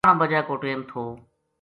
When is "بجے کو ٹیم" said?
0.21-0.79